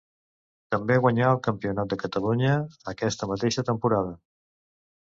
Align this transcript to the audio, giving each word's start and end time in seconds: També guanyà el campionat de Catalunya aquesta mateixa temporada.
També 0.75 0.95
guanyà 1.03 1.27
el 1.33 1.41
campionat 1.49 1.91
de 1.93 1.99
Catalunya 2.05 2.57
aquesta 2.95 3.31
mateixa 3.35 3.71
temporada. 3.71 4.21